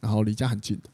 [0.00, 0.90] 然后离家很近的。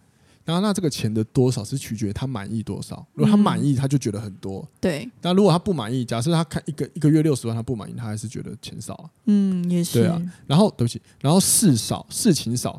[0.47, 3.07] 然后，那这个钱的多少是取决于他满意多少。
[3.15, 4.61] 如果他满意，他就觉得很多。
[4.61, 5.11] 嗯、对。
[5.19, 9.09] 但如果他不满意，假设他看一个一个月六十万，他不满意，他还是觉得钱少啊。
[9.25, 10.01] 嗯，也是。
[10.01, 10.21] 对啊。
[10.47, 11.01] 然后，对不起。
[11.23, 12.79] 然后事少，事情少。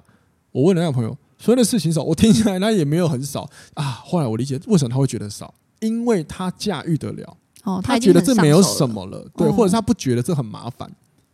[0.52, 3.84] 我问了那个朋友，所谓的事情少，我听起来那也没有很少啊。
[4.06, 5.52] 后来我理解为什么他会觉得少，
[5.86, 7.38] 因为他驾驭得了。
[7.64, 9.28] 哦，他，他觉得这没有什么了。
[9.36, 10.90] 对，或者是他不觉得这很麻烦。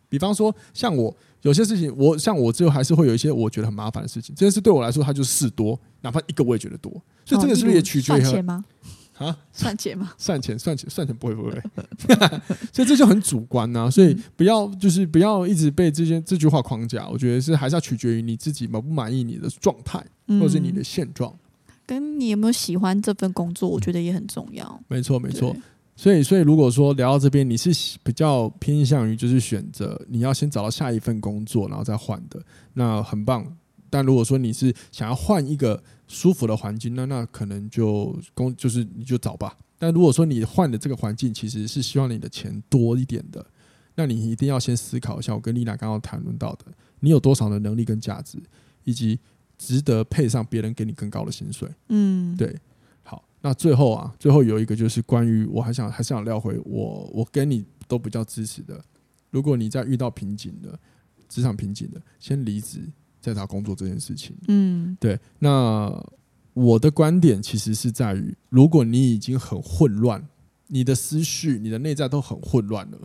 [0.08, 4.34] 比方说，像我有些事情，我像我之后还是会有一些我觉得很麻烦的事情。
[4.34, 6.92] 这件事对我来说，它就是事多，哪怕一个我也觉得多。
[7.24, 8.64] 所以这个是不是也取决于算钱吗？
[9.18, 10.12] 啊，算钱吗？
[10.18, 11.62] 算钱，算钱，算钱不会不会。
[12.72, 13.90] 所以这就很主观呐、啊。
[13.90, 17.06] 所以不要就是不要一直被这些这句话框架。
[17.08, 21.38] 我觉得是还是要取决于你自己满不满意你的状态，或者是你的现状、嗯，
[21.92, 24.82] 跟你有没有喜欢这份工作，我觉得也很重要。
[24.88, 25.54] 没错，没错。
[25.94, 33.46] 所以，所以如果说聊到这边，你是比较偏向于就是选择你要先找到下一份工作，然后再换的，那很棒。
[33.90, 39.54] 但如果说你是想要换一个舒服的环境，那那可能就工就是你就找吧。
[39.78, 43.44] 但如果说你换的这个环境其实是希望你的钱多一点的，
[43.96, 45.34] 那你一定要先思考一下。
[45.34, 46.64] 我跟丽娜刚刚谈论到的，
[47.00, 48.38] 你有多少的能力跟价值，
[48.84, 49.20] 以及
[49.64, 51.68] 值得配上别人给你更高的薪水。
[51.88, 52.58] 嗯，对。
[53.04, 58.82] 好那最后啊，最后有一个就是关于我还想还是想撂回我，我跟你都比较支持的。
[59.30, 60.76] 如果你在遇到瓶颈的
[61.28, 62.80] 职场瓶颈的，先离职
[63.20, 64.36] 再找工作这件事情。
[64.48, 65.18] 嗯，对。
[65.38, 66.04] 那
[66.54, 70.26] 我的观点其实是在于，如果你已经很混乱，
[70.66, 72.98] 你的思绪、你的内在都很混乱了，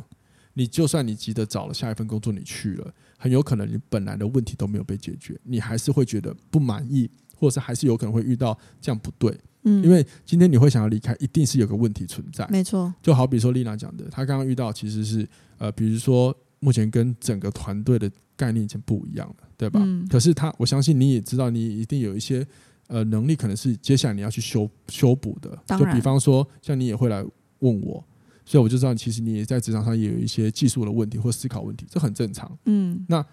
[0.53, 9.35] 你就算你急着找了下一份工作，你去了，很有可能你本来的问题都没有被解决，你还是会觉得不满意，或者是还是有可能会遇到这样不对。
[9.63, 12.47] 嗯，因为今天你会想要离开，一定是有个问题存在。
[12.47, 15.27] 没错，就好比说丽娜讲的，她刚刚遇到其实是
[15.57, 19.81] 呃，比如说目前跟整个团队的概念已经不一样了，对吧？
[19.83, 20.07] 嗯。
[20.07, 22.45] 可是她，我相信你也知道，你一定有一些
[22.87, 25.57] 呃能力，可能是接下来你要去修修补的。
[25.77, 27.25] 就比方说，像你也会来
[27.59, 28.03] 问我，
[28.47, 32.57] 所以我就知道，其实你也在职场上也有一些技术的问题或思考问题，这很正常。
[32.63, 33.05] 嗯。
[33.09, 33.23] 那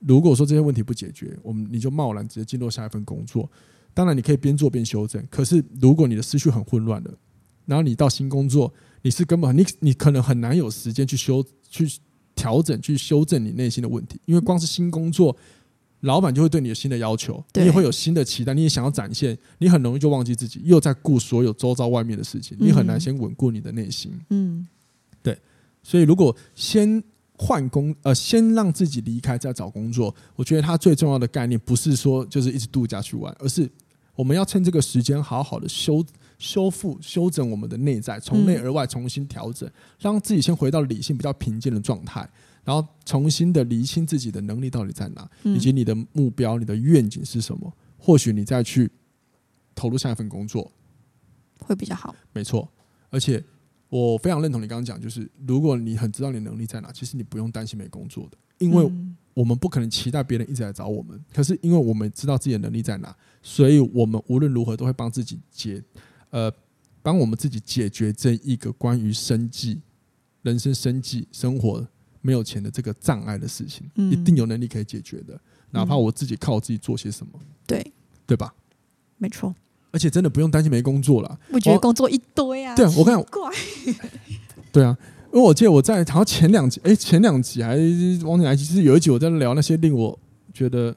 [0.00, 3.48] 如果说这些问题不解决，我们你就贸然直接进入下一份工作。
[3.94, 5.24] 当然，你可以边做边修正。
[5.30, 7.16] 可是，如果你的思绪很混乱的，
[7.66, 11.88] 然后你到新工作，你是根本你你可能很难有时间去修、去
[12.34, 14.20] 调整、去修正你内心的问题。
[14.24, 15.36] 因为光是新工作，
[16.04, 24.12] 老板就会对你有新的要求，你也会有新的期待，你也想要展现，你很容易就忘记自己，又在顾所有周遭外面的事情，你很难先稳固你的内心。
[24.30, 24.66] 嗯，
[25.22, 25.38] 对。
[25.82, 27.02] 所以，如果先
[27.36, 33.70] 换工，呃，先让自己离开再找工作，我觉得它最重要的概念不是说就是一直度假去玩，而是。
[34.16, 36.00] 我们要趁这个时间，好好的修
[36.38, 42.30] 修复、修整我们的内在，从内而外重新调整，让自己先回到理性、比较平静的状态，
[42.64, 47.72] 然后重新的厘清自己的能力到底在哪，以及你的目标、你的愿景是什么。
[47.98, 48.90] 或许你再去
[49.74, 50.72] 投入下一份工作，
[51.60, 52.14] 会比较好。
[52.32, 52.68] 没错，
[53.10, 53.42] 而且
[53.88, 58.90] 我非常认同你刚刚讲，就是如果你很知道你能力在哪，其实你不用担心没工作的，因为。
[59.34, 65.82] 我们不可能期待别人一直来找我们，可是因为我们知道自己的能力在哪，所以我们无论如何都会帮自己解，
[66.30, 66.48] 呃，
[67.02, 69.80] 帮我们自己解决这一个关于生计、
[70.42, 71.84] 人生生计、生活
[72.24, 75.38] 没有钱的这个障碍的事情，嗯，一定有能力可以解决的。
[75.72, 77.92] 哪怕我自己靠我自己做些什么，对，
[78.26, 78.54] 对吧？
[79.18, 79.54] 没错。
[79.90, 81.38] 而且真的不用担心没工作了。
[81.50, 83.52] 我觉得工作一堆啊，对啊，我看怪，
[84.72, 84.96] 对啊。
[85.32, 87.76] 因为我记得我在好像前两集，哎，前两集还
[88.24, 90.18] 忘记哪集，是有一集我在聊那些令我
[90.52, 90.94] 觉得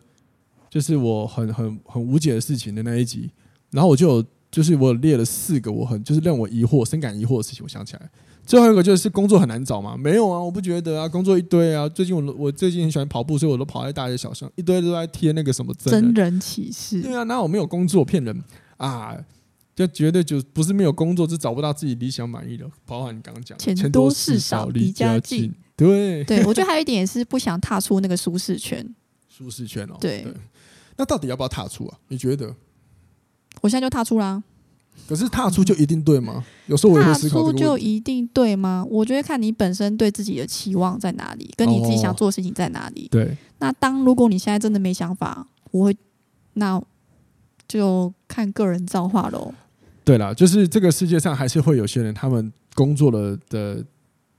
[0.69, 3.29] 就是我很很很无解的事情的那一集，
[3.71, 8.10] 然后我就有就是我列了四个我很就是让我疑惑、深感疑惑的事情，我想起来，
[8.45, 18.43] 最后一个就是工作很难找嘛，没有啊，我不觉得啊，工作一堆啊，最近我我最近很喜欢跑步，所以我都跑在大街小巷，一堆都在贴那个什么真人启事，对啊，那我没有工作骗人
[18.77, 19.17] 啊。
[19.77, 22.65] 就绝对就不是没有工作，是找不到自己理想满意的。
[22.83, 25.53] 包括你刚刚讲，钱多事少离家近。
[25.75, 28.83] 对，对我觉得还有一点也是不想踏出那个舒适圈。
[29.29, 30.33] 舒适圈哦，对，对。
[30.95, 31.99] 那到底要不要踏出啊？
[32.07, 32.55] 你觉得？
[33.62, 34.43] 我现在就踏出啦。
[35.08, 36.43] 可是踏出就一定对吗？
[36.65, 37.02] 有时候我。
[37.02, 38.86] 踏出就一定对吗？
[38.89, 43.06] 我觉得看你本身对自己的期望在哪里，跟你自己想做的事情在哪里。
[43.06, 43.38] 哦、对。
[43.60, 45.98] 那当如果你现在真的没想法，我会
[46.54, 46.82] 那
[47.67, 49.54] 就看个人造化喽。
[50.04, 53.84] 对啦，就是这个世界上还是会有些人，他们工作了的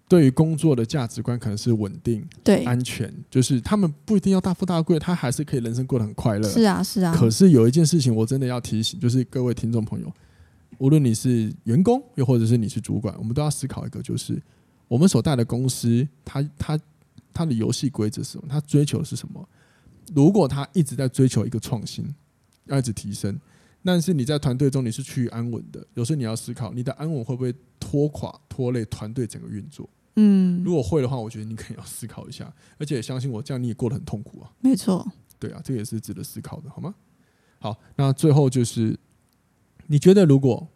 [0.09, 6.49] 对于工作的价值观可能是稳定、对安全，就是他们不一定要大富大贵，他还是可以人生过得很快乐。
[6.49, 7.15] 是啊，是啊。
[7.15, 10.11] 可是有一件事情我真的要提醒，就是各位听众朋友，
[10.79, 14.41] 无论你是员工，又或者是你是主管，我们都要思考一个，就是
[14.89, 16.81] 我们所带的公司，它它
[17.35, 18.45] 它的游戏规则是什么？
[18.49, 19.47] 它追求的是什么？
[20.15, 22.09] 如果他一直在追求一个创新，
[22.65, 23.39] 要一直提升。
[23.85, 29.89] 但是你在团队中你是趋于安稳的，有时候你要思考你的安稳会不会拖垮、拖累团队整个运作。
[30.21, 34.51] 嗯，如果会的话，我觉得你可以要思考一下，而且相信我，这样你也过得很痛苦啊。
[34.61, 35.07] 没错，
[35.39, 36.93] 对啊，这个也是值得思考的，好吗？
[37.61, 38.99] 好，那最后就是，
[39.87, 40.67] 你觉得如果，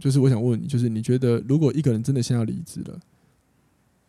[0.00, 2.98] 就是我想问你，就是你觉得如果一个人真的现在要离职了，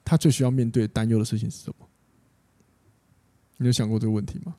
[0.06, 1.86] 他最需要面对担忧的事情是什么？
[3.58, 4.56] 你有想过这个问题吗？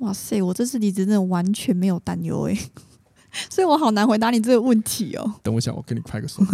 [0.00, 0.42] 哇塞！
[0.42, 2.58] 我这次离职真的完全没有担忧哎，
[3.48, 5.40] 所以我好难回答你这个问题哦。
[5.42, 6.42] 等我想，我给你拍个手。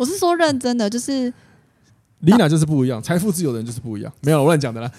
[0.00, 1.30] 我是说认真的，就是
[2.20, 4.10] 丽娜就是不一样，财富自由的人就是不一样。
[4.22, 4.90] 没有，我乱讲的啦。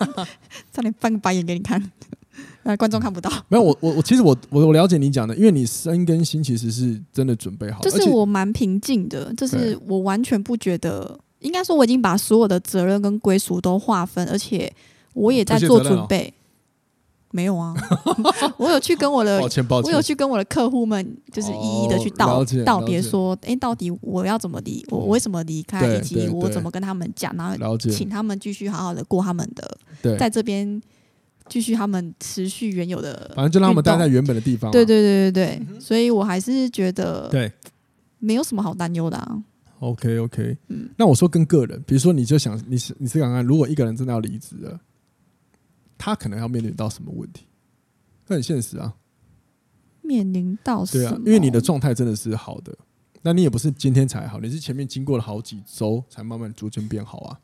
[0.72, 1.78] 差点翻个白眼给你看，
[2.62, 3.30] 那 观众看不到。
[3.48, 14.72] 没有，我我我其实我我我了解你讲的，因为你身跟心其实是真的准备好，就是我蛮平静的，就是我完全不觉得，应该说我已经把所有的责任跟归属都划分，而且。
[15.12, 16.32] 我也在做准备，
[17.32, 17.72] 没有啊，
[18.58, 30.80] 我有去跟我的，我有去跟我的客户们，就是一一的去道道别，说，哎，到底我要怎么离，我为什么离开，以及我怎么跟他们讲，然后请他们继续好好的过他们的，在这边
[31.48, 34.70] 继续他们持续原有的，反正就让他们待在原本的地方。
[34.72, 37.52] 对对对对对，所以我还是觉得，对，
[38.18, 39.42] 没有什么好担忧的啊。
[39.78, 44.78] OK OK，嗯，那我说跟个人，比如说你就想，你是你是想看，如果一个人真的要离职了。
[46.02, 47.44] 他可能要面临到什么问题？
[48.26, 48.94] 这很现实啊。
[50.00, 51.04] 面临到什么？
[51.04, 52.74] 对啊，因为你的状态真的是好的，
[53.20, 57.38] 那你也不是今天才好，你是前面经过了好几周才慢慢逐渐变好啊，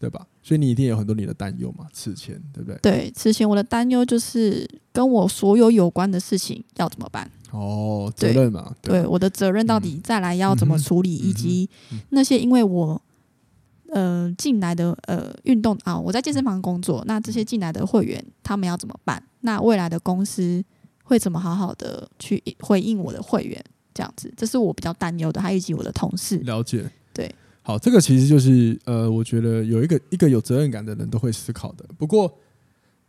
[0.00, 0.26] 对吧？
[0.42, 2.78] 所以你一定有很多你的担忧嘛，此前对不对？
[2.82, 7.30] 对，此前我的担忧就是跟我所有有关的事情要怎么办？
[7.52, 11.70] 哦，责任嘛，对，对我的责任到底再来要怎么处理，嗯、以及
[12.10, 13.00] 那些因为我
[13.90, 19.22] 呃进来的呃运动啊，我在健身房工作，那这些进来的会员他们要怎么办？
[19.40, 20.64] 那未来的公司
[21.04, 23.64] 会怎么好好的去回应我的会员？
[23.92, 26.90] 这样子，这是我比较担忧的，还以及我的同事了解。
[27.12, 31.84] 对，好，这个其实就是呃，我觉得有一个一个有责任感的人都会思考的。
[31.98, 32.32] 不过。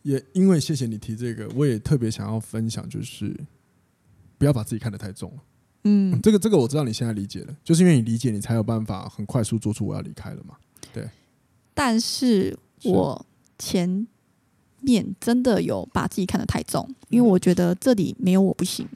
[0.03, 3.39] 也因为谢谢你提这个，我也特别想要分享，就是
[4.35, 5.37] 不要把自己看得太重了。
[5.83, 10.55] 嗯，这个这个我知道你现在理解了，就是因为你理解，你才有办法很快速做出我要离开了嘛。
[10.93, 11.09] 对。
[11.73, 13.25] 但是我
[13.57, 14.07] 前
[14.81, 18.87] 面真的有把自己看得太重，因为我觉得这里没有我不行。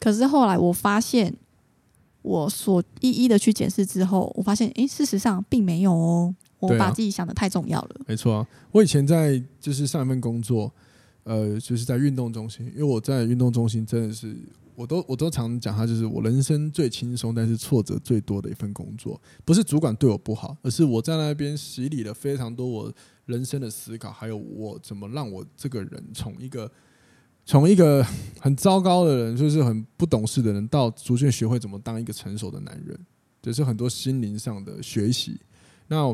[0.00, 1.34] 可是后来我发现，
[2.22, 6.34] 我所一一的去检视之后，我发现，诶，事实上并没有哦。
[6.60, 8.00] 我把自己想得太重要了。
[8.06, 10.72] 没错啊，我以前在就是上一份工作，
[11.24, 14.34] 呃，就是在运动中心，因为我在运动中心真的是，
[14.74, 19.20] 我都我都常讲，他就是我人生最轻松，但是挫折最多的一份工作。
[19.44, 22.92] 不是主管对我不好，而是我在那边洗礼了非常多我
[23.26, 26.70] 人生的思考，还有我怎么让我这个人从一个
[27.44, 28.04] 从一个
[28.40, 32.98] 很糟糕的人，就是很不懂事的人，到逐渐学会怎么当一个成熟的男人，
[33.42, 35.38] 就是很多心灵上的学习。
[35.88, 36.06] 那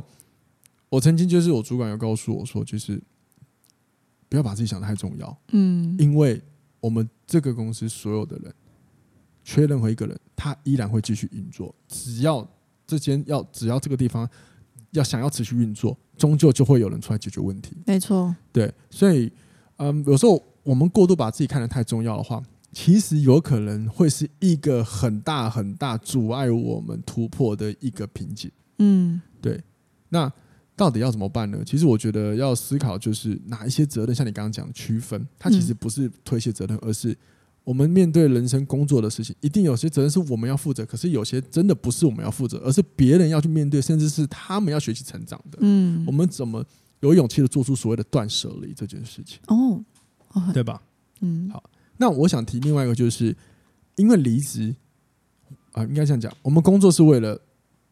[0.88, 3.00] 我曾经就是我主管有告诉我说，就是
[4.28, 6.42] 不要把自己想的太重要，嗯，因为
[6.81, 8.55] 我们这个公司所有的人
[9.45, 11.74] 缺任何一个人，他依然会继续运作。
[11.87, 12.47] 只要
[12.87, 14.28] 这间要，只要这个地方
[14.91, 17.76] 要想要持续运作，终究就会有人出来解决问题。
[17.87, 19.31] 没错，对，所以
[19.76, 28.51] 嗯，有时候我们过度把自己看得太重要的话，其实有可能会是一个很大很大阻碍我们突破的一个瓶颈。
[28.78, 29.62] 嗯，对，
[30.09, 30.33] 那。
[30.81, 31.62] 到底要怎么办呢？
[31.66, 37.14] 其实我觉得要思考，就是哪一些责任，像你刚刚讲的区分，它其实不是推卸责任，而是
[37.64, 45.59] 我们面对人生工作的事情，一定有些责任是我们要负责，可是有些真的不是我们要负责，而是别人要去面对，甚至是他们要学习成长的。
[45.61, 46.64] 嗯，我们怎么
[47.01, 49.39] 有勇气的做出所谓的断舍离这件事情？
[49.49, 49.85] 哦，
[50.55, 50.81] 对吧？
[51.20, 51.62] 嗯，好。
[51.99, 53.37] 那我想提另外一个，就是
[53.97, 54.74] 因为离职
[55.72, 57.39] 啊，应该这样讲，我们工作是为了。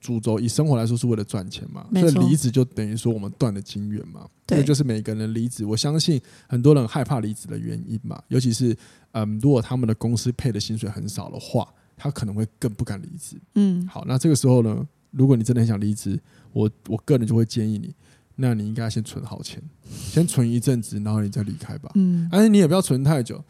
[0.01, 4.29] 主轴以生活来说是为了赚钱嘛，所以离职就等于说我们断了金源嘛。
[4.47, 8.19] 这就是每个人离职，我相信很多人害怕离职的原因嘛。
[8.29, 8.77] 尤其是
[9.13, 13.37] 嗯，如果他们的公司配的薪水很少的话，他可能会更不敢离职。
[13.57, 16.19] 嗯，好，那这个时候呢，如果你真的很想离职，
[16.53, 17.95] 我我个人就会建议你，
[18.37, 21.91] 那你应该先存好钱，先存一阵子，然后你再离开吧。
[21.97, 23.45] 嗯，但是你也不要存太久。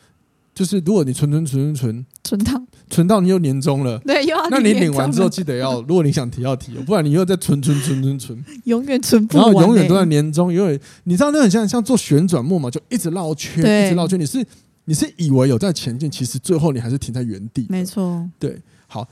[0.59, 14.19] 就是如果你存存存存存存到存到你又年终了，对，又要那你领完之后记得要， 如果你想提要提，不然你又在存存存存存，永远存不完，然后永远都在年终，因为你知道那很像像做旋转木马，就一直绕圈，一直绕圈。
[14.19, 14.45] 你是
[14.87, 17.65] 你是以为有在前进，其实最后你还是停在原地。
[17.69, 19.07] 没错，对，好。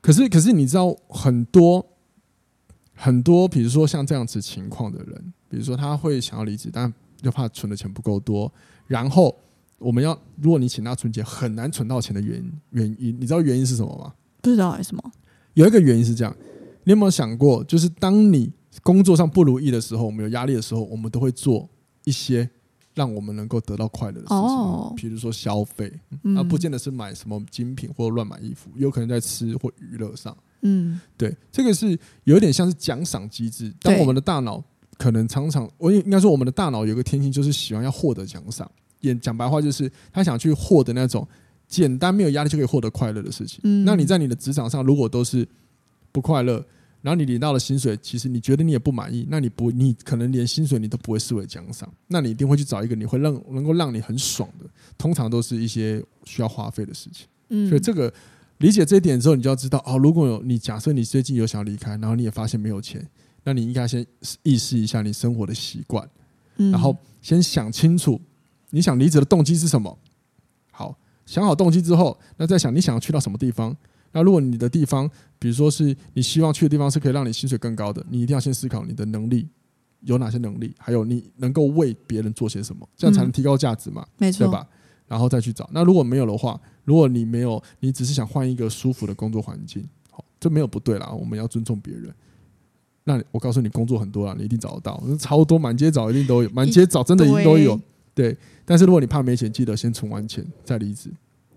[0.00, 1.84] 可是可是你知道很多
[2.94, 8.52] 很多，比如说像这样子情况的人，比如说他会想要离职，但又怕存的钱不够多，
[8.86, 9.36] 然后。
[9.78, 14.14] 我们要，如果你请他存钱，很难存到钱的原因，原因你知道原因是什么吗？
[14.40, 15.12] 不知道为什么。
[15.54, 16.34] 有一个原因是这样，
[16.84, 18.52] 你有没有想过，就是当你
[18.82, 21.68] 工作上不如意的时候，我们有压力的时候，我们都会做
[22.04, 22.48] 一些
[22.94, 25.92] 让我们能够得到快乐的事情，哦，比如说消费，
[26.36, 30.36] 而不见得是买什么精品或乱买衣服，有可能在吃或娱乐上。
[30.62, 33.72] 嗯，对，这个是有点像是奖赏机制。
[33.80, 34.62] 当我们的大脑
[34.96, 38.70] 可能常常，我应该说，我们的大脑有个天性，就是喜欢要获得奖赏。
[39.06, 41.26] 也讲白话就是，他想去获得那种
[41.66, 43.60] 简单没有压力就可以获得快乐的事情。
[43.64, 45.46] 嗯，那你在你的职场上如果都是
[46.12, 46.64] 不快乐，
[47.02, 57.26] 然后你领到了薪水，其实你觉得你也不满意，那你不，你可能连薪水你都不会视为奖赏，那你一定会去找一个你会让能够让你很爽的，通常都是一些需要花费的事情。
[57.48, 58.12] 嗯，所以这个
[58.58, 63.06] 理解这一点之后，你就要知道哦，如果有你假设你最近有想要离开，然后你也发现没有钱，
[63.42, 64.06] 那你应该先
[64.42, 66.08] 意识一下你生活的习惯，
[66.56, 68.20] 然后先想清楚。
[68.74, 69.96] 你想离职的动机是什么？
[70.72, 73.74] 好，想好动机之后，那再想你想要去到什么地方。
[74.10, 75.08] 那如果你的地方，
[75.38, 79.48] 比如说是你希望去的地方是可以让你薪水更高的，你一定要先思考你的能力
[80.00, 84.04] 有哪些能力，还有你能够为别人做些什么，这样才能提高价值嘛？
[84.18, 84.66] 没错，对吧？
[85.06, 85.70] 然后再去找。
[85.72, 91.10] 那如果没有的话，如果你没有，你只是想换一个舒服的工作环境，好，这没有不对啦。
[91.12, 92.12] 我们要尊重别人。
[93.04, 97.78] 那我告诉你，工作很多啦，你一定找得到，超多，满街找一定都有，满街找真的一定都有。
[98.14, 101.10] 对但是如果你怕没钱记得先存完钱再离职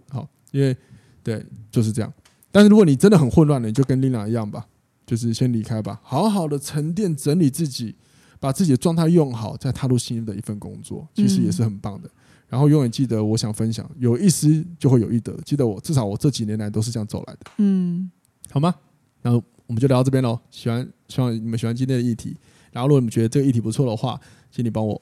[0.10, 0.76] 好因为
[1.24, 2.12] 对就是这样。
[2.52, 4.66] 但是如果你真的很混乱的你就跟琳琅一样吧
[5.06, 7.96] 就是先离开吧好好的沉淀整理自己
[8.40, 12.10] 把自己的状态用好再踏入新的一份工作其实也是很棒的。
[12.50, 18.10] 然后永远记得我想分享有一失就会有一得记得我至少我这几年来都是这样走来的嗯。
[18.50, 18.74] 好吗？
[19.22, 22.38] 然后我们就聊到这边喽喜欢希望你们喜欢今天的议题。
[22.72, 24.18] 然后如果你们觉得这个议题不错的话
[24.50, 25.02] 请你帮我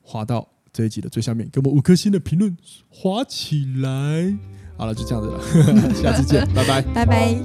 [0.00, 2.56] 划到这一集的最下面，给我们五颗星的评论
[2.88, 4.36] 划起来。
[4.76, 5.38] 好了，就这样子了，
[5.94, 7.36] 下次见， 拜拜，拜拜。